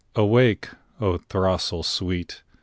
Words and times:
awake, 0.15 0.67
O 0.99 1.19
throstle 1.19 1.83
sweet! 1.83 2.41